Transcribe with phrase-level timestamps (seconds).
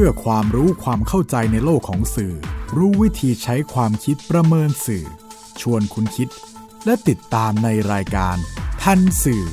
[0.00, 2.34] พื่อความรู้ความเข้าใจในโลกของสื่อ
[2.76, 5.04] รู้วิธีใช้ความคิดประเมินสื่อ
[5.60, 6.28] ชวนคุณคิด
[6.84, 8.36] และติดตามในรายการ
[8.82, 9.44] ทันสื่อ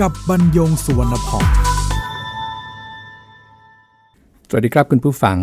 [0.00, 1.46] กับบรรยงสุวรรณพอง
[4.48, 5.36] สวัสดีครับคุณผู้ฟัง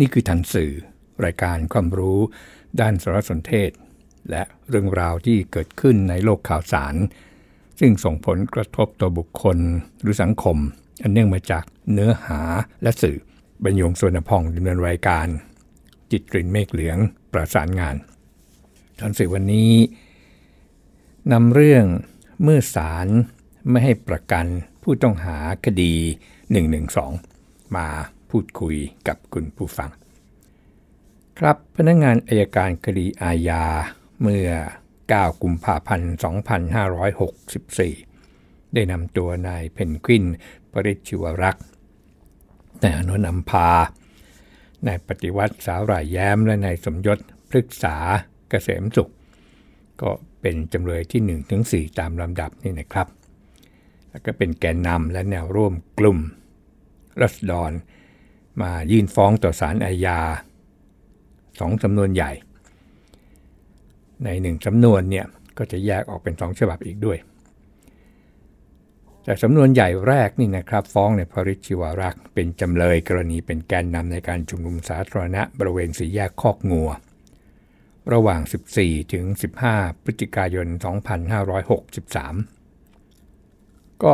[0.00, 0.72] นี่คือทันสื่อ
[1.24, 2.18] รายการความรู้
[2.80, 3.70] ด้านสารสนเทศ
[4.30, 6.94] และเรื่องราวที่เกิดขึ้นในโลกข่าวสาร
[7.80, 9.58] ซึ่งส่งผลกระทบต่อบุคคล
[10.00, 10.56] หรือสังคม
[11.02, 12.40] อันเนื่องมาจากเนื้อหา
[12.84, 13.18] และสื่อ
[13.64, 15.26] บรรยงสวนพองดำเนินรายการ
[16.10, 16.98] จิตกลิ่นเมฆเหลือง
[17.32, 17.96] ประสานงาน
[18.98, 19.72] ทันสื่อวันนี้
[21.32, 21.84] นำเรื่อง
[22.42, 23.06] เมื่อศาล
[23.70, 24.46] ไม่ให้ประกัน
[24.82, 25.94] ผู้ต้องหาคดี
[27.04, 27.88] 112 มา
[28.30, 28.76] พูดคุย
[29.08, 29.90] กับคุณผู้ฟัง
[31.38, 33.64] ครับพนักงงานอายการคดีอาญา
[34.22, 34.48] เมื่อ
[34.94, 36.12] 9 กุมภาพันธ์
[37.82, 40.24] 2564 ได้นำตัวนายเพนกวิน
[40.72, 41.64] ปริชิวรักษ์
[42.82, 43.70] นายอนุนัมพา
[44.86, 47.18] นายปฏิวัติสาวรายแย้มและนายสมยศ
[47.50, 47.96] พฤกษา
[48.48, 49.10] เกษมสุข
[50.02, 53.08] ก็เป็นจำเลยที่1ถึง4ตามลำดับนี่นะครับ
[54.10, 56.18] แล้วก็เป็นแกนนำและแนวร่วมกลุ่ม
[57.20, 57.70] รัศดร
[58.62, 60.18] มายื่นฟ้องต่อศาลอาญา
[61.60, 62.30] สองสำนวนใหญ่
[64.24, 65.26] ในหนึ่งสำนวนเนี่ย
[65.58, 67.18] ก็จะแยกออกเป็นสองฉบับอีกด้วย
[69.24, 76.90] แต่สำนวนใหญ่แรกนี่นะครับ ฟ้องในพริชิวารักษ์เป็นจำเลยกรณีเป็นแกนนำในการชุมนุมสาธารณะบริเวณสีแยกคอกงัว
[78.12, 78.40] ระหว่าง
[78.76, 79.24] 14 ถึง
[79.66, 80.66] 15 พฤศจิกายน
[82.70, 84.12] 2563 ก็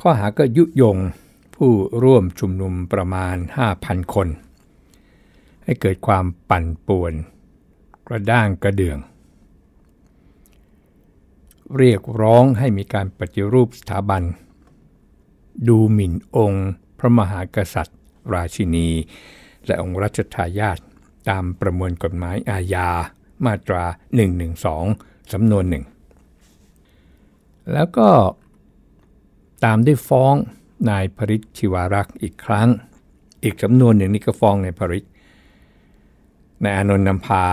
[0.00, 0.98] ข้อหาก็ยุยง
[1.56, 1.72] ผู้
[2.04, 3.36] ร่วมชุมนุมประมาณ
[3.74, 4.28] 5,000 คน
[5.64, 7.12] ให้เกิดความปั่นป่วน
[8.08, 8.98] กระด้างกระเดื่อง
[11.78, 14.22] เรียกร้องให้มีการปฏิรูปสถาบัน
[15.68, 17.98] ดูหมิ่นองค์ พระมหากษัตริย์
[18.34, 18.88] ราชินี
[19.66, 20.78] และองค์รัชทายาท
[21.28, 22.88] ตามประมวลกฎหมายอาญา
[23.44, 23.84] มาตรา
[24.58, 25.84] 112 สำนวนหนึ่ง
[27.72, 28.10] แล้วก็
[29.64, 30.34] ตามได้ฟ้อง
[30.90, 32.68] นายพริชชิวารักษ์อีกครั้ง
[33.44, 35.04] อีกสำนวนหนึ่งนี่ก็ฟ้องนายพริช
[36.62, 37.46] นายอนนท์นำพา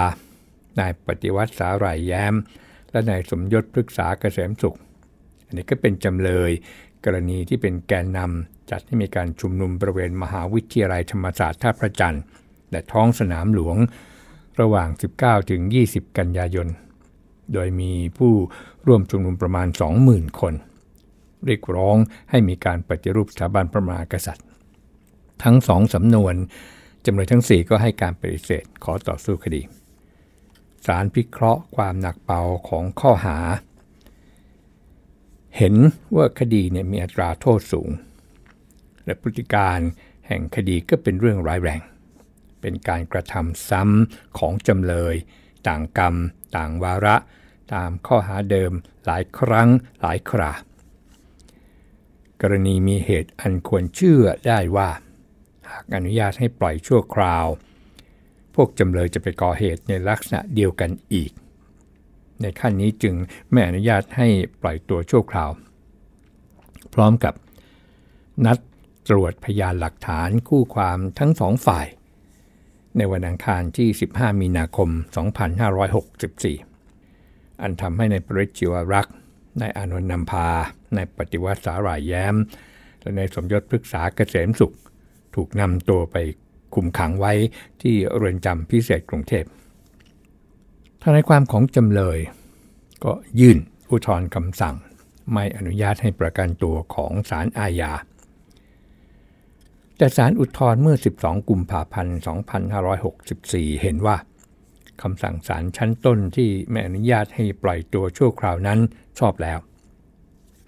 [0.80, 2.34] นายปฏิวัติสาหร่ายแย้ม
[2.92, 4.78] และนายสมยศพฤกษาเกษมสุข
[5.46, 6.52] อันนี้ก็เป็นจำเลย
[7.06, 12.24] กรณีที่เป็นแกนนำจัดให้มีการชุมนุมบริเวณมหาวิทยาลัยธรรมศาสตร์ท่าพระจันทร์
[12.72, 13.78] และท้องสนามหลวง
[14.62, 14.90] ระหว่าง
[15.20, 16.68] 19 ถึง 20 กันยายน
[17.54, 18.34] โดยมีผู้
[18.88, 19.68] ร่วมชุมนุมประมาณ
[20.04, 20.54] 20,000 คน
[21.46, 21.96] เรียกร้อง
[22.30, 24.46] ให้มีการปฏิรูปสถาบันพระมหากษัตริย์
[25.44, 26.36] ทั้งสองสำนวน
[27.06, 29.62] จำเลยทั้ง 4 ก็ให้การปฏิเสธขอต่อสู้คดี
[30.88, 33.38] ศาลพิเคราะห์ความหนักเบาของข้อหา
[35.58, 35.76] เห็น
[36.16, 37.90] ว่าคดีเนี่ยมีอัตราโทษสูง
[39.06, 39.80] และพฤติการ
[40.28, 41.82] แห่งคดีก็เป็นเรื่องร้ายแรง
[42.62, 45.16] เป็นการกระทำซ้ำของจำเลย
[45.68, 46.16] ต่างกรรม
[46.56, 47.16] ต่างวาระ
[47.74, 48.72] ตามข้อหาเดิม
[49.06, 49.70] หลายครั้ง
[50.02, 50.54] หลายครา
[52.42, 54.90] กรณีมีเหตุอันควรเชื่อได้ว่า
[55.70, 57.46] หากอนุญาตให้ปล่อยชั่วคราว
[58.58, 61.32] พวกจำเลยจะไปก่อเหตุในลักษณะเดียวกันอีก
[62.42, 63.16] ในขั้นนี้จึง
[63.52, 64.28] ไม่อนุญาตให้
[64.62, 65.52] ปล่อยตัวชั่วคราว
[66.94, 67.34] พร้อมกับ
[68.46, 68.58] นัด
[69.10, 71.88] ตรวจพยานหลักฐานคู่ความทั้งสองฝ่าย
[72.98, 74.90] ในวันอังคารที่ 15 มีนาคม
[76.26, 79.16] 2564 อันทำให้ในปริจิวรักษ์
[79.62, 80.48] นายอานนท์นำพา
[80.96, 82.36] นายปฏิวัติสาหร่ายแย้ม
[83.02, 84.74] และนายสมยศพฤกษาเกษมสุข
[85.36, 86.16] ถูกนำตัวไป
[86.74, 87.34] คุมขังไว้
[87.82, 89.46] ที่เรือนจำพิเศษกรุงเทพ
[91.02, 92.20] ทนายความของจำเลย
[93.04, 93.58] ก็ยื่น
[93.90, 94.76] อุทธรณ์คำสั่ง
[95.34, 97.92] ไม่อนุญาตให้ประกันตัวของศาลอาญา
[99.98, 102.18] แต่ศาลอุทธรณ์เมื่อ 12 กุมภาพันธ์
[103.00, 104.18] 2564 เห็นว่า
[105.02, 108.80] คำสั่งศาลชั้นต้นที่ไม่อนุญาตให้ปล่อยตัวชั่วคราวนั้น
[109.20, 109.60] ชอบแล้ว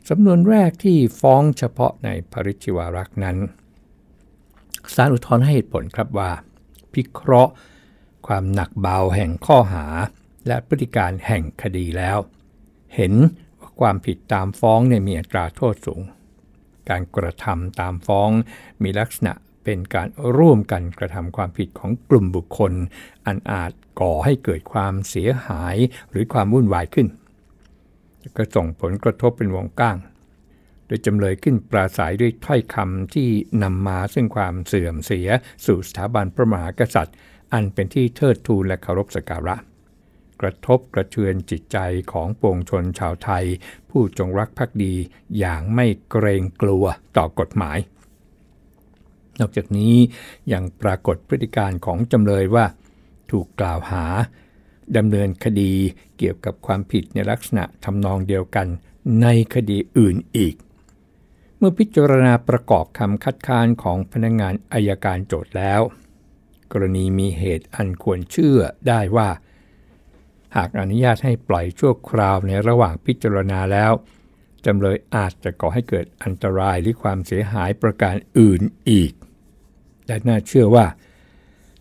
[0.10, 3.38] สำนวนแรกที่ฟ้องเฉพาะในภริชิวารักษ์นั้น
[4.96, 6.32] ศาลอุทธรณ์ให้เหตุผลครับว่า
[6.94, 7.54] พิเคราะห์
[8.28, 9.86] ความหนักเบาแห่งข้อหา
[10.48, 12.18] และพฤติการแห่งคดีแล้ว
[12.96, 13.14] เห็น
[13.60, 16.02] ว่าความผิดตามฟ้องเนี่ยมีอัตราโทษสูง
[16.90, 18.30] การกระทำตามฟ้อง
[18.84, 19.34] มีลักษณะ
[19.64, 20.08] เป็นการ
[20.38, 22.74] ร่วมกันกระทำความผิดของกลุ่มบุคคล
[23.26, 25.76] อันอาจก่อให้เกิดความเสียหาย
[26.10, 27.08] หรือความวุ่นวายขึ้น
[28.38, 29.98] ก็ส่งผลกระทบเป็นวงก้าง
[30.90, 33.30] โดยจำเลยขึ้นปราศัยด้วยถ้อยคำที่
[33.64, 35.30] นำมาซึ่งความเสื่อมเสีย
[35.66, 37.16] สู่สถาบันพระมหากษัตริย์
[37.54, 39.56] อันเป็นที่เทิดทูนและเคารพสักการะ
[40.42, 41.78] กระทบกระเทือนจิตใจ
[42.12, 43.46] ของปวงชนชาวไทย
[43.90, 44.94] ผู้จงรักภักดี
[45.40, 46.86] อย่างไม่เกรงกลัว
[47.18, 47.78] ต่อกฎหมาย
[49.40, 49.96] นอกจากนี้
[50.54, 52.66] ยังปรากฏพฤติการของจำเลยว่า
[53.32, 54.06] ถูกกล่าวหา
[54.98, 55.72] ดำเนินคดี
[56.18, 58.68] เกี่ยวกับความผิดในลักษณะทำนองเดียวกัน
[59.22, 60.56] ในคดีอื่นอีก
[61.62, 65.82] เมื่อพิจารณาประกอบคำคัดค้านของพนักงงานอายการโจทย์แล้ว
[66.72, 69.30] กรณีมีเหตุอันควรเชื่อได้ว่า
[70.56, 73.92] หากอนุญาตให้ปล่อยชั่วคราวในระหว่างพิจารณาแล้ว
[74.66, 79.12] จำเลยอาจจะก่อให้เกิดอันตรายหรือความเสียหายประการอื่นอีก
[80.08, 80.86] และน่าเชื่อว่า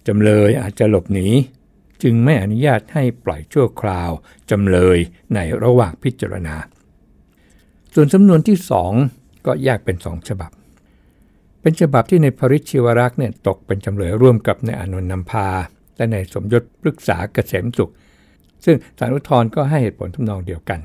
[0.06, 1.28] จำเลยอาจจะหลบหนี
[2.02, 4.10] จึงไม่อนุญาตให้ปล่อยชั่วคราว
[4.50, 4.98] จำเลย
[5.34, 6.56] ในระหว่างพิจารณา
[7.94, 8.92] ส่วนสำนวนที่สอง
[9.48, 10.50] ก็แยกเป็นสองฉบับ
[11.60, 15.48] เป็นฉบับที่ในพริชิวรักษ์เนี่ยตกเป็นจำเลยร่วมกับในอนุนนำพา
[15.96, 17.92] และในสมยศปรึกษาเกษมสุข
[18.64, 20.80] ซึ่งสารุทธรณ์ก็ให้เหตุผลทำนองเดียวกัน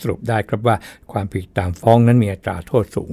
[0.00, 0.76] สรุปได้ครับว่า
[1.12, 3.12] ความผิดตามฟ้องนั้นมีอัตราโทษสูง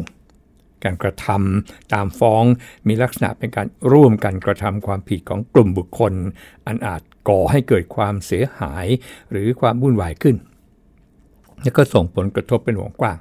[0.83, 2.43] การกระทำตามฟ้อง
[2.87, 6.13] มีลักษณะเป็นการร่วมกันกระทำความผิดของกลุ่มบุคคล
[6.67, 8.87] อันอาจก่อให้เกิดความเสียหาย
[9.31, 10.35] หรือความวุ่นวายขึ้น
[11.61, 13.17] และก็ส่งผลกระทบเป็นวงกว้าง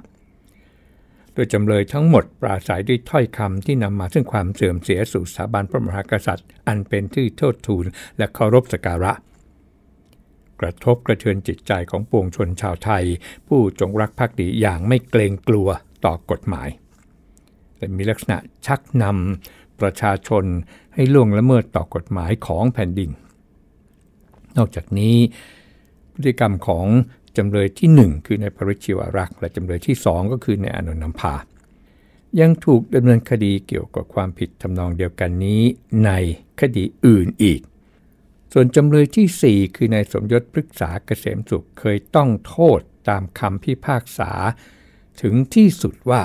[1.33, 7.85] โดยจำเลยทั้งหมดปราศัยด้วยถ้อยคำที่นำมาซึ่งความเสื่อมเสียสู่สถาบันพระมหากษัตริย์ อันเป็นที่โทษทูล
[8.17, 9.13] และเคารพสักการะ
[10.61, 13.05] กระทบกระเทือนจิตใจของปวงชนชาวไทย
[13.47, 15.67] ผู้จงรักภักดีอย่างไม่เกรงกลัว
[16.05, 16.69] ต่อกฎหมาย
[17.77, 20.43] และมีลักษณะชักนำประชาชน
[20.93, 23.09] ให้ล่วงละเมิดต่อกฎหมายของแผ่นดิน
[24.57, 25.15] นอกจากนี้
[26.13, 26.85] พฤติกรรมของ
[27.37, 31.35] จำเลยที่ 1 คือในปริชิวรักษ์และจำเลยที่ 2 ก็คือในอนุนัมพา
[32.39, 35.61] ยังถูกดำเนินคดีเกี่ยวกับความผิดทำนองเดียวกันนี้
[36.05, 36.11] ใน
[36.59, 37.61] คดีอื่นอีก
[38.53, 42.79] ส่วนจำเลยที่ 4 คือนายสมยศพฤกษาเกษมสุขเคยต้องโทษ
[43.09, 44.31] ตามคำพิพากษา
[45.21, 46.21] ถึงที่สุดว่า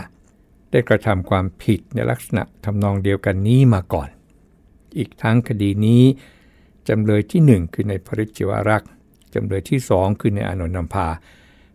[0.71, 4.09] ได้กระทำความผิดในลักษณะทำนองเดียวกันนี้มาก่อน
[4.99, 6.03] อีกทั้งคดีนี้
[6.89, 8.91] จำเลยที่ 1 คือในพริจิวรักษ์
[9.37, 11.09] จำเลยที่ 2 คือในอนุนัมพา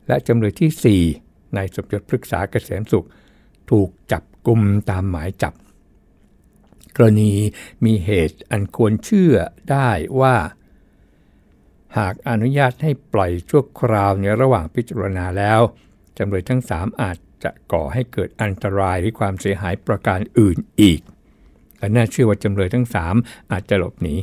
[0.07, 3.05] และจำเลยที่4ในสมยศพฤกษาเกษมสุข
[3.71, 5.53] ถูกจับกลุ่มตามหมายจับ
[6.95, 7.33] กรณี
[7.85, 9.35] มีเหตุอันควรเชื่อ
[9.71, 9.89] ได้
[10.21, 10.35] ว่า
[11.97, 15.59] หากอนุญาตให้ปล่อยชั่วคราวในระหว่างพิจารณาแล้ว
[16.17, 20.99] จำเลยทั้ง 3 อาจจะก่อให้เกิดอันตรายหรือความเสียหายประการอื่นอีก
[21.77, 22.87] และน่าเชื่อว่าจำเลยทั้ง
[23.19, 24.15] 3 อาจจะหลบหนี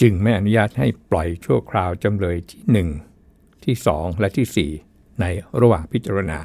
[0.00, 2.62] จึงไม่อนุญาตให้ปล่อยชั่วคราวจำเลยที่
[3.22, 5.24] 1 ที่ 2 และที่ 4 ใน
[5.60, 6.38] ระหว่างพิจารณา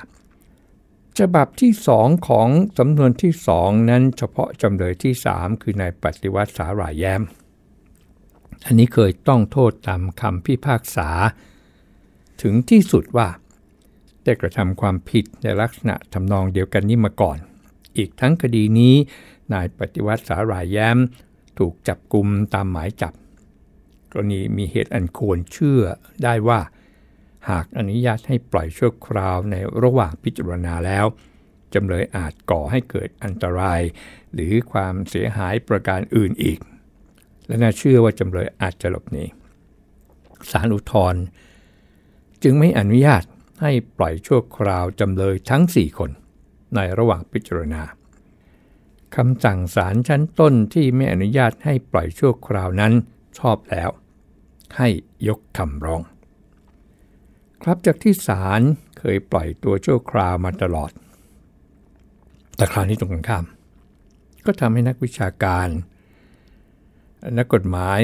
[1.19, 7.21] ฉบับที่สองของสำนวนที่สองนั้นเฉพาะจำเลยที่สามคือนายปฏิวัติสาหร่ายแย้ม
[8.65, 11.09] อันนี้เคยต้องโทษตามคำพิพากษา
[12.41, 13.27] ถึงที่สุดว่า
[14.23, 17.37] ได้กระทำความผิดในลักษณะทำนองเดียวกันนี้มาก่อน
[17.97, 18.95] อีกทั้งคดีนี้
[19.53, 20.97] นายปฏิวัติสาหร่ายแย้ม
[21.57, 23.13] ถูกจับกลุมตามหมายจับ
[24.19, 25.81] รณีมีเหตุอันควรเชื่อ
[26.23, 26.59] ได้ว่า
[27.49, 31.05] หากอนุญาตให้ปล่อยชั่วคราวในระหว่างพิจารณาแล้ว
[31.73, 33.81] จำเลยอาจก่อให้เกิดอันตราย
[34.33, 36.59] หรือความเสียหายประการอื่นอีก
[37.47, 39.25] และน่าเชื่อว่าจำเลยอาจจะหลบหนี
[40.51, 41.23] ศาลอุทธรณ์
[42.43, 43.23] จึงไม่อนุญาต
[43.61, 46.11] ให้ปล่อยชั่วคราวจำเลยทั้ง 4 คน
[46.75, 47.83] ในระหว่างพิจารณา
[49.15, 52.93] คำสั่งศาลชั้นต้นที่ไม่อนุญาตให้ปล่อยชั่วคราวนั้น
[53.39, 53.89] ชอบแล้ว
[54.77, 54.87] ให้
[55.27, 56.01] ยกคำร้อง
[57.63, 58.61] ครับจากที่ศาล
[58.99, 60.91] เคยปล่อยตัวชั่วคราวมาตลอด
[62.55, 63.45] แต่คราวนี้ตรงกันข้าม
[64.45, 65.67] ก็ทำให้นักวิชาการ
[67.37, 67.99] นักกฎหมาย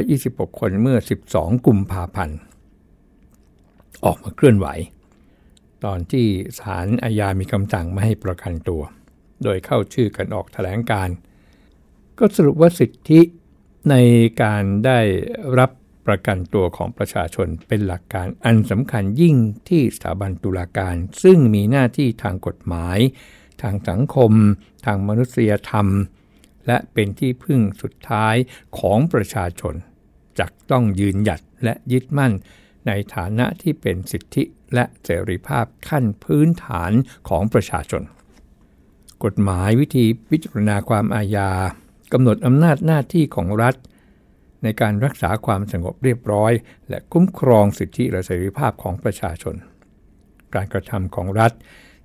[0.00, 0.98] 126 คนเมื่อ
[1.32, 2.38] 12 กุมภาพันธ์
[4.04, 4.66] ออกมาเคลื่อนไหว
[5.84, 6.26] ตอนที่
[6.60, 8.82] ศาลอาญามีคำสั่งไม่ให้ประกันตัว
[9.42, 11.08] โดยเข้าชื่อกันออกแถลงการ
[12.18, 13.20] ก็สรุปว่าสิทธิ
[13.90, 13.94] ใน
[14.42, 15.00] การได้
[15.58, 15.70] รับ
[16.08, 19.36] ประกันตัวของประชาชนเป็นหลักการอันสำคัญยิ่ง
[19.68, 22.98] ที่สถาบันตุลาการ ซึ่งมีหน้าที่ทางกฎหมาย
[23.62, 24.32] ทางสังคม
[24.86, 25.86] ทางมนุษยธรรม
[26.66, 28.34] และเป็นที่พึ่งสุดท้าย
[28.78, 29.74] ของประชาชน
[30.38, 32.32] จักต้องยืนหยัดและยึดมั่น
[32.86, 34.42] ในฐานะที่เป็นสิทธิ
[34.74, 36.92] และเสรีภาพขั้นพื้นฐาน
[37.28, 38.02] ของประชาชน
[39.24, 41.50] กฎหมายวิธีพิจารณาความอาญา
[42.12, 43.74] กำหนดอำนาจหน้าที่ของรัฐ
[44.62, 46.52] ในการรักษาความสงบเรียบร้อย
[46.88, 49.54] และคุ้มครองสิทธิและเสรีภาพของประชาชน
[50.54, 51.52] การกระทำของรัฐ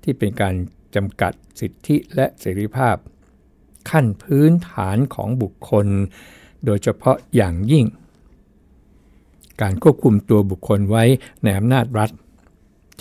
[0.03, 0.55] ที่เป็นการ
[0.95, 2.95] จำกัดสิทธิและเสรีภาพ
[3.89, 5.88] ขั้นพื้นฐานของบุคคล
[6.65, 7.86] โดยเฉพาะอย่างยิ่ง
[9.62, 11.03] การควบคุมตัวบุคคลไว้
[11.43, 12.10] ในอำนาจรัฐ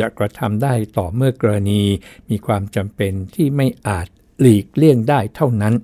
[0.01, 1.83] จะกระทำได้ต่อเมื่อกรณี
[2.29, 4.07] มีความจำเป็นที่ไม่อาจ
[4.41, 5.75] หลีกเลี่ยงได้เท่านั้น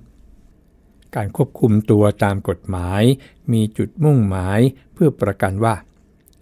[1.15, 3.03] การควบคุมตัวตามกฎหมาย
[3.51, 4.59] มีจุดมุ่งหมาย
[4.93, 5.75] เพื่อประกันว่า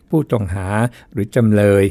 [0.10, 0.68] ผู้ต้องหา
[1.12, 1.84] หรือจำเลย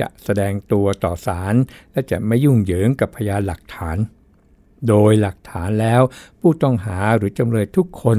[0.00, 1.54] จะแสดงตัวต่อศาล
[1.92, 3.96] และจะไม่ยุ่งเหยิงกับพยานหลักฐาน
[4.88, 6.02] โดยหลักฐานแล้ว
[6.40, 8.18] ผู้ต้องหาหรือจำเลยทุกคน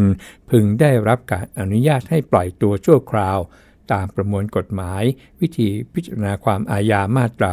[0.49, 3.39] พึงได้รับการอนุญาตให้ปล่อยตัวชั่วคราว
[3.91, 5.03] ตามประมวลกฎหมาย
[5.39, 7.49] วิธีพิจารณาความอาญามาตรา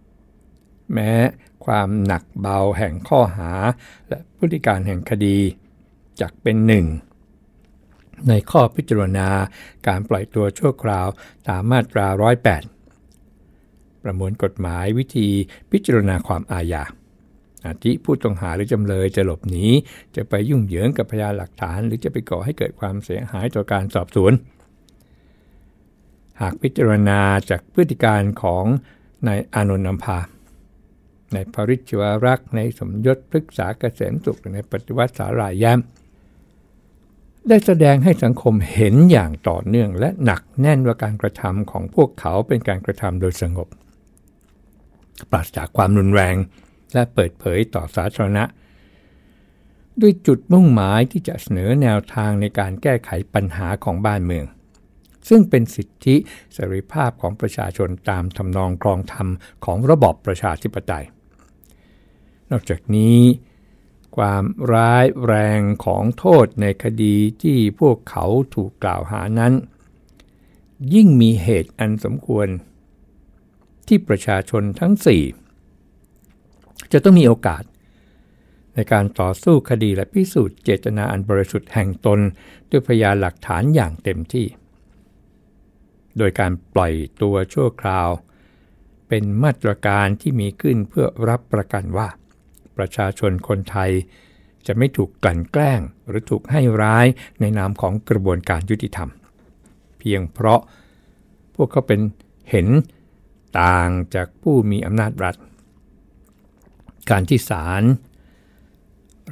[0.00, 1.12] 107 แม้
[1.64, 3.52] ความหนักเบาแห่งข้อหา
[4.08, 5.38] และพฤติการแห่งคดี
[6.20, 6.86] จักเป็นหนึ่ง
[8.28, 9.28] ในข้อพิจารณา
[9.86, 11.08] การปล่อยตัวชั่วคราว
[11.48, 12.06] ตามมาตรา
[12.86, 15.28] 108 ประมวลกฎหมายวิธี
[15.72, 16.84] พิจารณาความอาญา
[17.66, 19.66] อาทิผู้ต้องหาหรือจำเลยจะหลบหนี
[20.16, 24.32] จะไปยุ่งเหยิงกับพยานหลักฐาน หรือจะไปก่อให้เกิดความเสียหายต่อการสอบสวน
[26.40, 28.64] หากพิจารณาจากพฤติการของ
[29.28, 30.18] นายอานนท์นำพา
[31.32, 35.78] ในภริชวรักษ์ในสมยศพฤกษาเกษมสุขในปฏิวัติสาลายแย้ม
[37.48, 43.68] ได้แสดงให้สังคมเห็นอย่างต่อเนื่อง และหนักแน่นว่าการกระทำของพวกเขาเป็นการกระทำโดยสงบ
[45.30, 46.36] ปราศจากความรุนแรง
[46.94, 48.44] และเปิดเผยต่อสาธารณะ
[50.00, 54.46] ด้วยจุดมุ่งหมายที่จะเสนอแนวทางในการแก้ไขปัญหาของบ้านเมือง
[55.28, 56.16] ซึ่งเป็นสิทธิ
[56.54, 59.28] เสรีภาพของประชาชนตามทำนองกรองธรรม
[59.64, 61.04] ของระบอบประชาธิปไตย
[62.50, 63.18] นอกจากนี้
[64.16, 68.24] ความร้ายแรงของโทษในคดีที่พวกเขา
[68.54, 69.52] ถูกกล่าวหานั้น
[70.94, 72.48] ยิ่งมีเหตุอันสมควร
[73.86, 74.94] ที่ประชาชนทั้ง
[75.72, 77.62] 4จะต้องมีโอกาส
[78.74, 82.20] ในการต่อสู้คดีและพิสูจน์เจตนาอันบริสุทธิ์แห่งตน
[82.70, 84.46] ด้วยพยานหลักฐานอย่างเต็มที่
[86.18, 88.08] โดยการปล่อยตัวชั่วคราว
[89.08, 92.08] เป็นมาตรการที่มีขึ้นเพื่อรับประกันว่า
[92.80, 93.90] ประชาชนคนไทย
[94.66, 97.06] จะไม่ถูกกลั่นแกล้งหรือถูกให้ร้าย
[97.40, 99.10] ในนามของกระบวนการยุติธรรม
[99.98, 100.60] เพียงเพราะ
[101.54, 102.00] พวกเขาเป็น
[102.50, 102.68] เห็น
[103.60, 105.36] ต่างจากผู้มีอำนาจรัฐ
[107.10, 107.82] การที่ศาล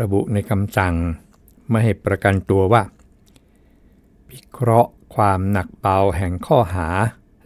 [0.01, 0.95] ระบุในคำสั่ง
[1.71, 2.83] ไม่ให้ประกันตัวว่า
[4.29, 6.89] พิเคราะห์ความหนักเบาแห่งข้อหา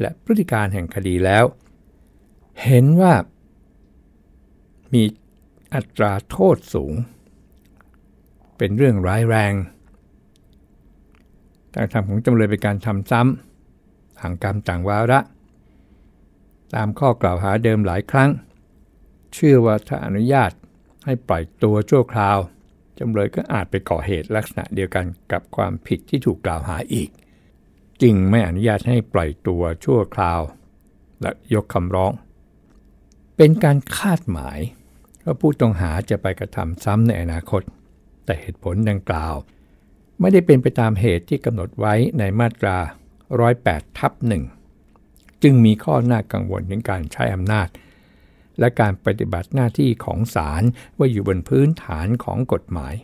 [0.01, 1.45] และพฤติการแห่งคดีแล้ว
[2.65, 3.15] เห็นว่า
[4.93, 5.03] มี
[5.75, 6.95] อัตราโทษสูง
[8.57, 9.55] เป็นเรื่องร้ายแรง
[11.75, 15.21] การทำของจำเลยเป็นการทำซ้ำห่างกรรมต่างวาระ
[16.75, 18.31] ตามข้อกล่าวหาเดิมหลายครั้ง
[19.35, 20.53] เชื่อว่าถ้าอนุญาต
[21.05, 22.39] ให้ปล่อยตัวชั่วคราว
[22.99, 27.11] จำเลยก็อาจไปก่อเหตุลักษณะเดียวกันกับความผิดที่ถูกกล่าวหาอีก
[28.03, 30.41] จึงไม่อนุญาตให้ปล่อยตัวชั่วคราว
[31.21, 32.13] และยกคำร้อง
[33.37, 34.59] เป็นการคาดหมาย
[35.25, 37.63] ว่าผู้ต้องหาจะไปกระทำซ้ำในอนาคต
[38.25, 39.35] แต่เหตุผลดังกล่าว
[40.21, 42.77] ไม่ได้เป็นไปตามเหตุที่กำหนดไว้ในมาตรา
[43.39, 44.45] 108ทับหนึ่ง
[45.43, 47.69] จึงมีข้อน่ากังวลถึงการใช้อำนาจ
[48.59, 50.63] และการปฏิบัติหน้าที่ของศาล
[50.99, 52.95] ว่าอยู่บนพื้นฐานของกฎหมาย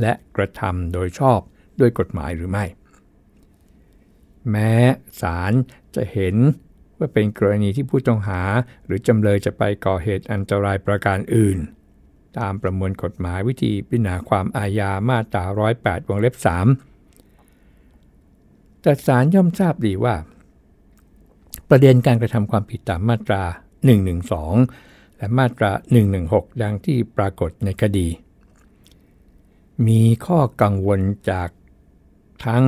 [0.00, 1.40] และกระทำโดยชอบ
[1.80, 2.64] ด้วยกฎหมายหรือไม่
[4.50, 4.72] แม้
[5.20, 5.52] ศาล
[5.94, 6.36] จะเห็น
[7.00, 8.42] ว่าเป็นกรณีที่ผู้ต้องหา
[8.84, 11.58] หรือจำเลยจะไปก่อเหตุอันตรายประการอื่น
[12.38, 15.44] ตามประมวลกฎหมายวิธีพิจารณาความอาญามาตรา
[15.76, 16.34] 108 วงเล็บ
[17.98, 20.14] 3 แต่ศาลย่อมทราบดีว่า
[21.68, 23.42] ประเด็นการกระทำความผิดตามมาตรา
[24.30, 25.70] 112 และมาตรา
[26.16, 28.08] 116 ดังที่ปรากฏในคดี
[29.86, 31.48] มีข้อกังวลจาก
[32.46, 32.64] ทั้ง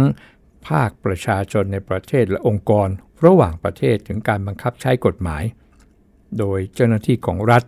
[0.69, 2.89] ภาคประชาชนในประเทศและองค์กร
[3.25, 5.43] ระหว่างประเทศถึงการบังคับใช้กฎหมาย
[6.39, 7.63] โดยเจ้าหน้าที่ของรัฐ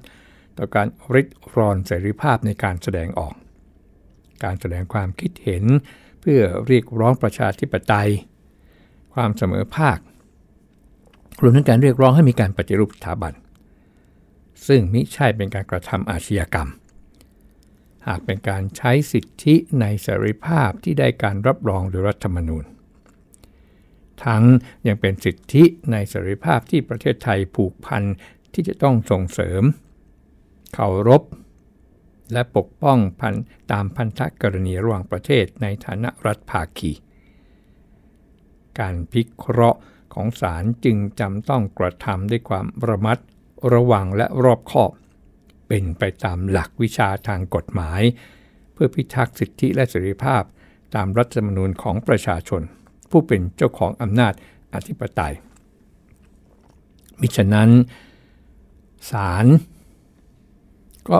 [0.58, 3.34] ต่อการริดรอนเสรีภาพในการแสดงออก
[4.44, 5.64] การแสดงความคิดเห็น
[6.20, 8.10] เพื่อเรียกร้องประชาธิปไตย
[9.14, 9.98] ความเสมอภาค
[11.42, 13.32] รวมทั้งการเรียกร้องให้มีการปฏิรูปสถาบัน
[14.66, 16.68] ซึ่งมิใช่เป็นการกระทำอาชญากรรม
[18.06, 22.64] หากเป็นการใช้สิทธิในเสรีภาพที่ได้การรับรองโดยรัฐธรรมนูญ
[24.24, 24.44] ทั้ง
[24.86, 28.02] ยังเป็นสิทธิในเสรีภาพที่ประเทศไทยผูกพัน
[28.52, 29.62] ที่จะต้องส่งเสริม
[30.74, 31.22] เคารพ
[32.32, 33.34] และปกป้องพัน
[33.72, 36.92] ตามพันธกรณีระหว่างประเทศในฐานะรัฐภาคี
[38.78, 39.80] การพิเคราะห์
[40.14, 43.18] ของศาลจึงจำต้องกระทำด้วยความระมัด
[43.72, 44.90] ระวังและรอบคอบ
[45.68, 48.02] เป็นไปตามหลักวิชาทางกฎหมาย
[48.72, 50.42] เพื่อพิทักษ์สิทธิและเสรีภาพ
[50.94, 52.62] ตามรัฐธรรมนูญของประชาชน
[53.14, 54.32] ผู้เป็นเจ้าของอำนาจ
[54.74, 55.34] อธิปไตย
[57.20, 57.70] มิฉะนั้น
[59.10, 59.46] ศาล
[61.08, 61.18] ก็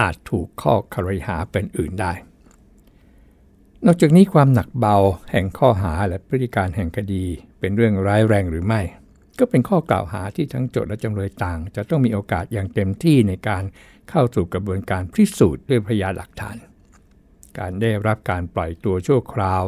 [0.00, 2.12] อาจถูกข้อคารหาเป็นอื่นได้
[3.86, 4.96] นอกจากนี้ความหนักเบา
[5.30, 7.24] แห่งข้อหาและพฤติการแห่งคดี
[7.58, 8.80] เป็นเรื่องร้ายแรงหรือไม่
[9.38, 13.64] ก็เป็นข้อกล่าวหาที่ทั้งโจทก์และจำเลยต่าง จะต้องมีโอกาสอย่างเต็มที่ในการ
[14.10, 16.56] เข้าสู่กระบวนการพิสูจน์ด้วยพยานหลักฐาน
[17.58, 19.62] การได้รับการปล่อยตัวชั่วคราว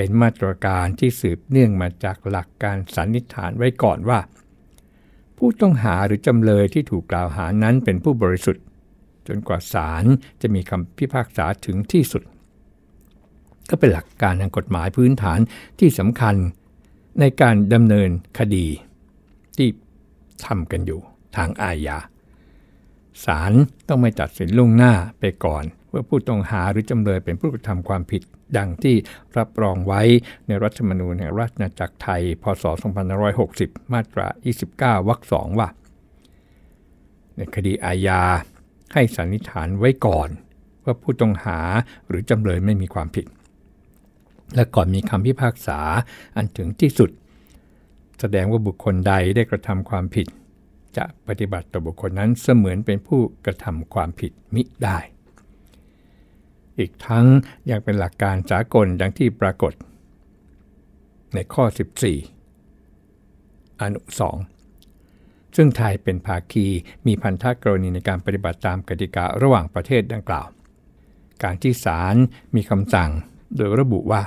[0.00, 4.20] เป็นมาตรการที่สืบเนื่องมาจากหลักการสันนิษฐานไว้ก่อนว่า
[5.36, 8.64] ผู้ต้องหาหรือจำเลยที่ถูกกล่าวหานั้นเป็นผู้บริสุทธิ์
[9.28, 10.04] จนกว่าศาล
[10.42, 12.22] จะมีคำพิพากษาถึงที่สุด
[13.70, 15.38] ก็เป็นหลักการทางกฎหมายพื้นฐาน
[15.78, 16.34] ที่สำคัญ
[17.20, 18.66] ในการดำเนินคดี
[19.56, 19.68] ที่
[20.46, 21.00] ทำกันอยู่
[21.36, 21.98] ทางอาญา
[23.24, 23.52] ศาล
[23.88, 28.22] ต้องไม่ตัดสินล่วงหน้าไปก่อน ว่าผู้ต้องหาหรือจำเลยเป็นผู้กระทำความผิด
[28.56, 28.96] ดังที่
[29.38, 30.02] รับรองไว้
[30.46, 32.64] ในรัฐธรรมนูญแห่งราชอาณาจักรไทย พศ
[33.28, 34.26] 2560 มาตรา
[34.64, 35.68] 29 วรรคสองว่า
[37.36, 38.22] ในคดีอาญา
[38.92, 40.28] ให้สันนิษฐานไว้ก่อน
[40.84, 41.60] ว่าผู้ต้องหา
[42.08, 43.26] หรือจำเลยไม่มีความผิด
[44.54, 45.80] และก่อนมีคำพิพากษา
[46.36, 47.10] อันถึงที่สุด
[48.20, 50.26] แสดงว่าบุคคลใดได้กระทำความผิด
[50.96, 54.98] จะปฏิบัติต่อบุคคลนั้นเสมือนเป็นผู้กระทำความผิดมิได้
[56.78, 57.26] อีกทั้ง
[57.70, 59.72] ยังเป็นหลักการสากลดังที่ปรากฏ
[61.34, 61.64] ในข้อ
[62.52, 64.00] 14 อนุ
[64.78, 66.66] 2 ซึ่งไทยเป็นภาคี
[67.06, 70.48] มีพันธกรณีในการปฏิบัติตามกติการะหว่างประเทศดังกล่าว
[71.42, 72.16] การที่ศาล
[72.54, 73.10] มีคำสั่ง
[73.56, 74.22] โดยระบุว่า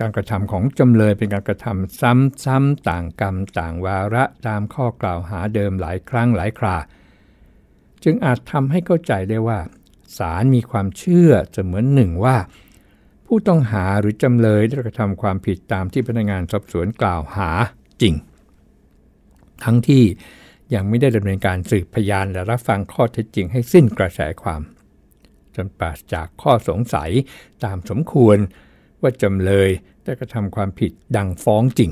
[0.00, 6.76] การกระทำของจำเลยเป็นการกระทำซ้ำๆต่างกรรมต่างวาระตามข้อกล่าวหาเดิมหลายครั้งหลายครา
[8.04, 9.58] จึงอาจทำให้เข้าใจได้ว่า
[10.18, 12.36] ศาลมีความเชื่อเสมือนหนึ่งว่า
[13.26, 17.50] ผู้ต้องหาหรือจำเลยได้กระทำความผิดตามที่พนักงานสอบสวนกล่าวหา
[18.02, 18.14] จริง
[19.64, 20.04] ทั้งที่
[20.74, 24.62] ยังไม่ได้ดำเนินการสืบพยานและรับฟังข้อเท็จจริงให้สิ้นกระแสความ
[25.54, 27.10] จนปราศจากข้อสงสัย
[27.64, 28.38] ตามสมควร
[29.00, 29.68] ว่าจำเลย
[30.04, 31.90] ได้กระทำความผิดดังฟ้องจริง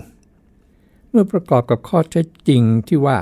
[1.10, 3.18] เมื่อประกอบกับข้อเท็จจริงที่ว่า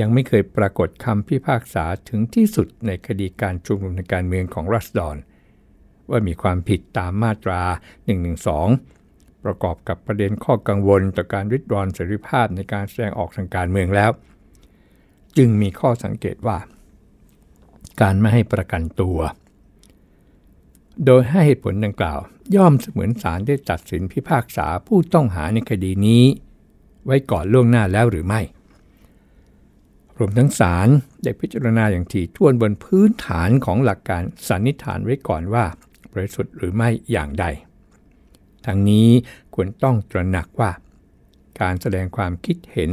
[0.00, 5.16] ยังไม่เคยปรากฏคำพิพากษาถึงที่สุดในคดีการชุมนุมในการเมืองของรัสดอน
[6.10, 7.60] ว่ามีความผิดตามมาตรา
[8.52, 14.10] 112 ประกอบกับประเด็นข้อกังวลต่อการริดรอนเสรีภาพในการแสดงออกทางการเมืองแล้ว
[15.36, 16.58] จึงมีข้อสังเกตว่า
[18.00, 19.18] การไม่ให้ประกันตัว
[21.04, 22.20] โดยให้เหตุผลดังกล่าว
[22.56, 26.24] ย่อมเสมือนศาลได้ตัดสินพิพากษาผู้ต้องหาในคดีนี้
[27.06, 28.40] ไว้ก่อนล่วงหน้าแล้วหรือไม่
[30.22, 30.88] รวมทั้งศาล
[31.22, 35.64] ได้พิจารณาอย่างถี่ถ้วนบนพื้นฐานของหลักการสันนิษฐานไว้ก่อนว่า
[36.12, 37.46] บริสุทธิ์หรือไม่อย่างใด
[38.66, 39.08] ทั้งนี้
[39.54, 40.70] ควรต้องตระหนักว่า
[41.60, 42.92] การแสดงความคิดเห็น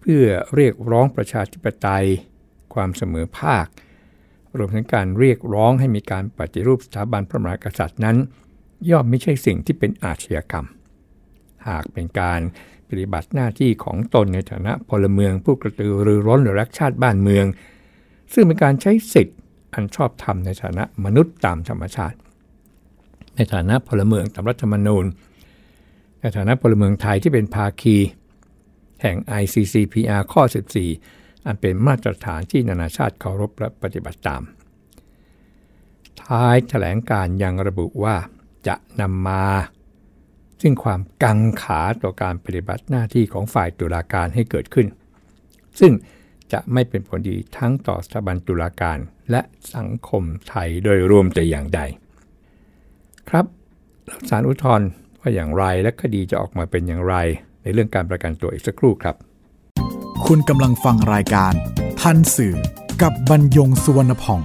[0.00, 2.06] เพื่อเรียกร้องประชาธิปไตย
[2.74, 3.66] ความเสมอภาค
[4.58, 8.16] รวมทั้งการเรียกร้องให้มีการปฏิรูปสถาบันพระมหากษัตริย์นั้น
[8.90, 10.66] ย่อมไม่ใช่สิ่งที่เป็นอาชญากรรม
[11.68, 12.40] หากเป็นการ
[12.88, 17.46] ปฏิบัติหน้าที่ของตนในฐานะพลเมืองผู้กระตือรือร้นหรือรักชาติบ้านเมือง
[18.32, 19.36] ซึ่งเป็นการใช้สิทธิ์
[19.74, 22.16] อันชอบธรรมในฐานะมนุษย์ตามธรรมชาติ
[23.36, 25.04] ในฐานะพลเมืองตามรัฐธรรมนูญ
[26.20, 27.96] ในฐานะพลเมืองไทยที่เป็นภาคี
[29.02, 30.42] แห่ง ICCPR ข้อ
[30.94, 34.42] 14 อันเป็นมาตรฐานที่นานาชาติเคารพและปฏิบัติตาม
[36.22, 38.16] ท้ายแถลงการยังระบุว่า
[38.66, 39.44] จะนำมา
[40.62, 44.86] ซึ่งความกังขาต่อการปฏิบัติหน้าที่ของฝ่ายตุลาการให้เกิดขึ้น
[45.80, 45.92] ซึ่ง
[46.52, 48.98] จะไม่เป็นผลดีทั้งต่อสถาบันตุลาการ
[49.30, 49.42] และ
[49.74, 51.80] สังคมไทยโดยรวมแต่อย่างใด
[53.30, 53.46] ครับ
[54.28, 54.88] สารอุทธรณ์
[55.20, 57.14] ว่าอย่างไรและคดีจะออกมาเป็นอย่างไร
[57.62, 59.16] ในเรื่องการประกันตัวอีกสักครู่ครับ
[60.26, 61.52] คุณกำลังฟังรายการ
[62.00, 62.56] ทันสื่อ
[63.02, 64.40] กับบรรยงสุวรรณพอง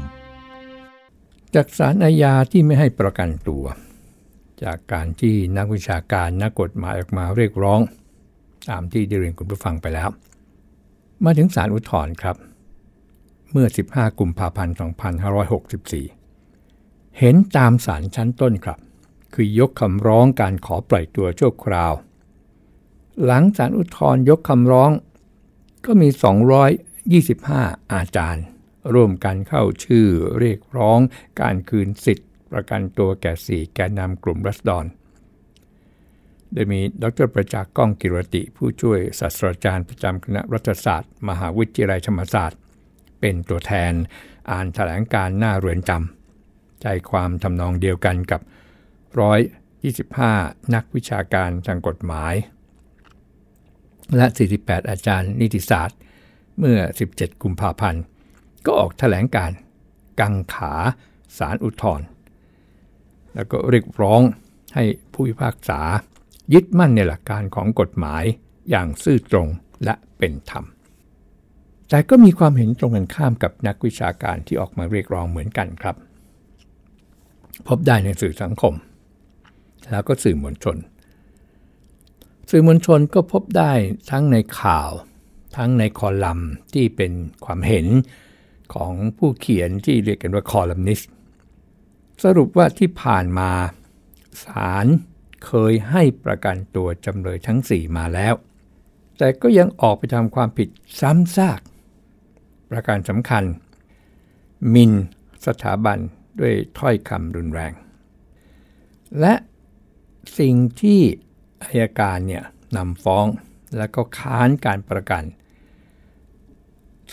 [1.56, 3.63] จากสารอาญาที่ไม่ให้ประกันตัว
[4.63, 7.80] จากการที่นักวิชาการนักกฎหมายออกมาเรียกร้อง
[8.69, 10.10] ตามที่ได้เรียนคุณผู้ฟังไปแล้ว
[11.24, 12.36] มาถึงศาลอุทธรณ์ครับ
[13.52, 14.76] เมื่อ 15 กุมภาพันธ์
[16.17, 18.80] 2564 เห็นตามศาลชั้นต้นครับ
[19.34, 21.93] คือยกคำร้องการขอปล่อยตัวชั่วคราว
[23.24, 24.91] หลังศาลอุทธรณ์ยกคำร้อง
[25.86, 26.08] ก็มี
[27.00, 28.43] 225 อาจารย์
[28.93, 30.08] ร่วมกันเข้าชื่อ
[30.39, 31.00] เรียกร้อง
[31.41, 34.85] การคืนสิทธิ ประกันตัวแก่ 4 แกนนำกลุ่มรัสดอน
[36.53, 42.59] โดยมีดรประจักษ์ก้องกิรติ ผู้ช่วยศาสตราจารย์ประจำคณะรัฐศาสตร์ มหาวิทยาลัยธรรมศาสตร์
[43.19, 43.93] เป็นตัวแทน
[44.51, 48.41] อ่านแถลงการหน้าเรือนจำใจความทำนองเดียวกันกับ
[49.77, 52.33] 125 นักวิชาการทางกฎหมาย
[54.17, 54.27] และ
[54.59, 55.97] 48 อาจารย์นิติศาสตร์
[56.59, 56.79] เมื่อ
[57.11, 58.03] 17 กุมภาพันธ์
[58.65, 59.51] ก็ออกแถลงการ
[60.19, 60.73] กังขา
[61.37, 62.05] สารอุทธรณ์
[63.35, 64.21] แล้วก็เรียกร้อง
[64.75, 65.81] ให้ผู้พิพากษา
[66.53, 68.23] ยึดมั่นในหลักการของกฎหมาย
[68.69, 69.47] อย่างซื่อตรง
[69.83, 70.65] และเป็นธรรม
[71.89, 75.95] แต่ก็มีความเห็นตรงกันข้ามกับนักวิชาการที่ออกมาเรียกร้องเหมือนกันครับ
[77.67, 78.73] พบได้ในสื่อสังคม
[79.91, 80.77] แล้วก็สื่อมวลชน
[82.49, 83.71] สื่อมวลชนก็พบได้
[84.11, 84.91] ทั้งในข่าว
[85.57, 87.11] ทั้งในคอลัมน์ที่เป็น
[87.45, 87.87] ความเห็น
[88.73, 91.11] ของผู้เขียนที่เรียกกันว่าคอลัมนิสต์
[92.23, 93.51] สรุปว่าที่ผ่านมา
[94.45, 94.88] ศาล
[95.45, 98.34] เคยให้ประกันตัวจำเลยทั้ง 4 มาแล้ว
[99.17, 101.62] แต่ก็ยังออกไปทำความผิดซ้ำซาก
[102.71, 103.43] ประการสำคัญ
[104.73, 104.91] มิน
[105.45, 105.97] สถาบัน
[106.39, 107.73] ด้วยถ้อยคำรุนแรง
[109.19, 109.34] และ
[110.39, 111.01] สิ่งที่
[111.63, 112.43] อายการเนี่ย
[112.77, 113.25] นำฟ้อง
[113.77, 115.23] แล้วก็ค้านการประกัน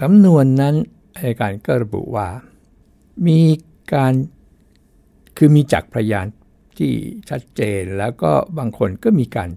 [0.00, 0.74] สำนวนนั้น
[1.16, 2.28] อายการก็ระบุว่า
[3.26, 3.40] มี
[3.94, 4.14] การ
[5.38, 6.26] คือมีจักพยาน
[6.78, 6.92] ที่
[7.30, 9.50] ชัดเจนแล้วก็บางคนก็มีการ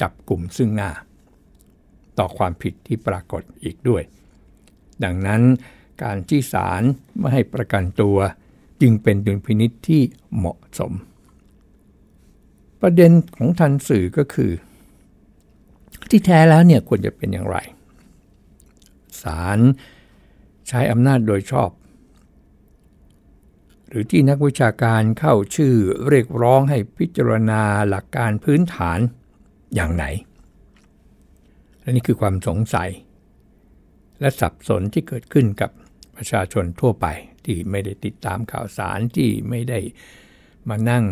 [0.00, 0.90] จับกลุ่มซึ่งหน้า
[2.18, 4.02] ต่อความผิดที่ปรากฏอีกด้วย
[5.04, 5.42] ดังนั้น
[6.02, 6.82] การที่ศาล
[7.18, 8.16] ไม่ให้ประกันตัว
[8.80, 10.02] จึงเป็นดุลพินิษที่
[10.36, 10.92] เหมาะสม
[12.80, 14.52] ประเด็นของทันสื่อก็คือ
[16.10, 17.56] ที่แท้แล้วเนี่ยควรจะเป็นอย่างไร
[19.22, 19.58] ศาล
[20.68, 21.70] ใช้อำนาจโดยชอบ
[23.90, 25.74] หรือที่นักวิชาการเข้าชื่อ
[26.08, 28.98] เรียกร้องให้พิจารณาหลักการพื้นฐาน
[29.74, 30.04] อย่างไหน
[31.80, 32.90] และนี่คือความสงสัย
[34.20, 35.70] และสับสนที่เกิดขึ้นกับ
[36.16, 37.06] ประชาชนทั่วไป
[37.44, 39.78] ที่ไม่ได้ติดตามข่าวสารที่ไม่ได้
[40.68, 41.04] มานั่ง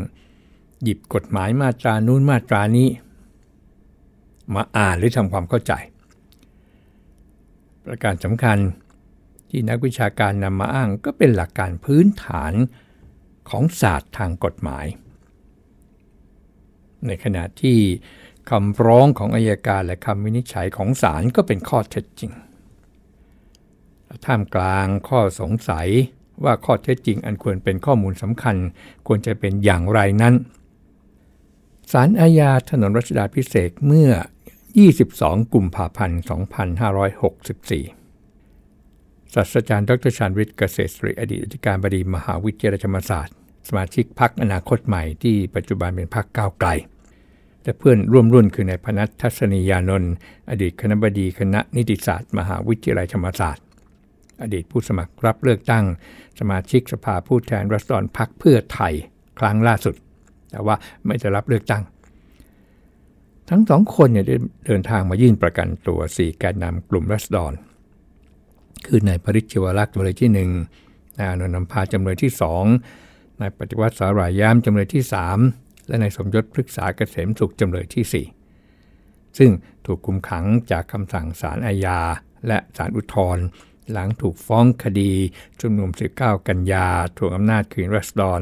[0.83, 2.89] หยิบกฎหมายมาตรานู้นมาตรานี้
[4.55, 5.73] มาอ่านหรือทำความเข้าใจ
[7.85, 8.59] ประการสำคัญ
[9.51, 12.53] ที่นักวิชาการนำมาอ้างก็เป็นหลักการพื้นฐาน
[13.51, 14.87] ของศาสตร์ทางกฎหมาย
[17.07, 17.79] ในขณะที่
[18.51, 22.33] คำร้องของอายการและคำวินิจฉัยของศาลก็เป็นข้อเท็จจริง
[24.27, 25.89] ท่ามกลางข้อสงสัย
[26.45, 28.57] ว่าข้อเท็จจริงอันควรเป็นข้อมูลสำคัญ
[29.07, 30.35] ควรจะเป็นอย่างไรนั้น
[31.93, 34.11] ศาลอาญาถนนรัชดาพิเศษเมื่อ
[34.79, 36.21] 22 กุมภาพันธ์
[37.45, 37.98] 2564
[39.35, 43.35] ศาสตราจารย์ดรชานวิทย์เกษตรศรีอดีตอธิการบดีมหาวิทยาลัยธรรมศาสตร์
[43.69, 46.69] สมาชิกพักอนาคตใหม่ที่ปัจจุบันเป็นพักก้าวไกล
[47.63, 50.13] และเพื่อนร่วมรุ่นคือนายพนัททัศนียานนท์
[50.51, 53.65] อดีตคณะบดีคณะนิติศาสตร์ มหาวิทยาลัยธรรมศาสตร์
[54.43, 55.85] อดีตผู้สมัครรับเลือกตั้ง
[56.41, 58.95] สมาชิกสภาผู้แทนรัศดรพักเพื่อไทย
[59.39, 59.95] ครั้งล่าสุด
[60.51, 61.83] แต่ว่าไม่จะรับเลือกตั้ง
[63.51, 64.27] ทั้งสองคนเนี่ย
[64.67, 67.53] เดินทางมายื่นประกันตัวสี่แกนนำกลุ่มรัศดร
[68.87, 70.31] คือนายปริชิวรักษ์จำเลยที่
[70.75, 72.33] 1นายอนนท์พาจำเลยที่
[72.85, 75.03] 2 นายปฏิวัติสารายามจำเลยที่
[75.45, 78.27] 3 และนายสมยศพฤกษาเกษมสุขจำเลยที่
[78.81, 79.51] 4 ซึ่ง
[79.87, 82.01] ถูกคุมขังจากคำสั่งศาลอาญา
[82.47, 83.45] และศาลอุทธรณ์
[83.93, 85.13] หลังถูกฟ้องคดี
[85.61, 86.87] ชุมนุม 19 กันยา
[87.17, 88.41] ทวงอำนาจคืนรัศดร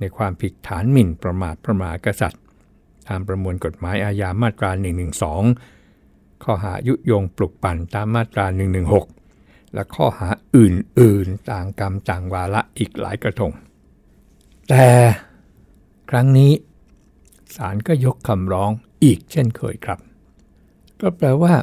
[0.00, 2.42] ในความผิดฐานหมิ่นประมาทประมหากษัตริย์
[3.08, 4.70] ตามประมวลกฎหมายอาญามาตรา
[5.56, 8.46] 112 ข้อหายุยงปลุกปั่นตามมาตรา
[8.84, 9.15] 116
[9.76, 13.52] และข้อหาอื่นๆต่างกรรมต่างวาระอีกหลายกระทง
[14.68, 14.86] แต่
[16.10, 16.52] ครั้งนี้
[17.56, 18.70] ศาลก็ยกคำร้อง
[19.04, 19.98] อีกเช่นเคยครับ
[21.00, 21.54] ก็แปลว่า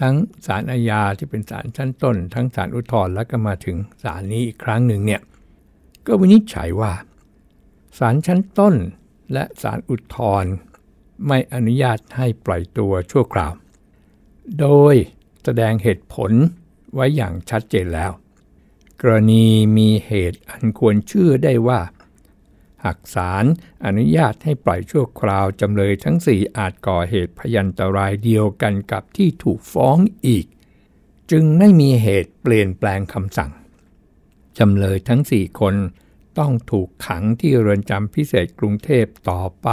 [0.00, 0.14] ทั้ง
[0.46, 5.20] ศาลอาญาที่เป็นศาลชั้นต้น ทั้งศาลอุทธรณ์แล้วก็มาถึงศาลนี้อีกครั้งหนึ่งเนี่ย
[6.06, 6.92] ก็วินิจฉัยว่า
[7.98, 8.74] ศาลชั้นต้น
[9.32, 10.52] และศาลอุทธรณ์
[11.26, 13.52] ไม่อนุญาตให้ปล่อยตัวชั่วคราว
[14.60, 14.94] โดย
[15.44, 16.32] แสดงเหตุผล
[16.94, 18.12] ไว้อย่างชัดเจนแล้ว
[19.00, 21.80] กรณีมีเหตุอันควรเชื่อได้ว่า
[22.84, 23.44] หากศาล
[23.84, 30.46] อนุญาตให้ปล่อยชั่วคราวจำเลยทั้งสี่อาจก่อเหตุพยันตรายเดียวกันกับที่ถูกฟ้องอีก
[31.30, 33.50] จึงไม่มีเหตุเปลี่ยนแปลงคำสั่ง
[34.58, 35.74] จำเลยทั้งสี่คน
[36.38, 39.68] ต้องถูกขังที่เรือนจำพิเศษกรุงเทพต่อไป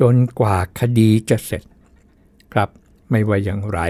[0.00, 1.62] จนกว่าคดีจะเสร็จ
[2.52, 2.68] ครับ
[3.10, 3.80] ไม่ว่าอย่างไร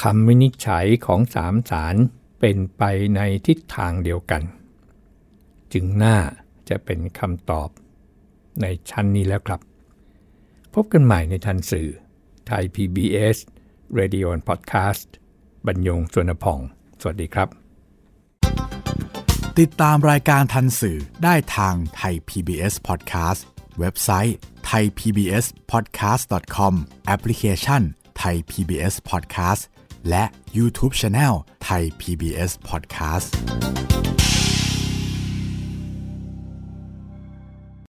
[0.00, 1.96] คำวินิจฉัยของสามสาร
[2.40, 2.82] เป็นไป
[3.16, 4.42] ในทิศทางเดียวกัน
[5.72, 6.16] จึงน่า
[6.68, 7.68] จะเป็นคำตอบ
[8.60, 9.60] ในชั้นนี้แล้วครับ
[10.74, 11.88] พบกันใหม่ในทันสื่อ
[12.46, 13.36] ไทย PBS
[13.98, 15.08] Radio and Podcast
[15.66, 16.58] บรรยงสวนพอง
[17.00, 17.48] สวัสดีครับ
[19.58, 23.40] ติดตามรายการทันสื่อได้ทางไทย PBS Podcast
[23.78, 24.36] เว็บไซต์
[24.70, 26.74] thaipbspodcast.com
[27.06, 27.82] แอปพลิเคชัน
[28.22, 29.62] Thai PBS Podcast
[30.08, 30.24] และ
[30.56, 31.34] YouTube Channel
[31.64, 33.30] ไทย PBS Podcast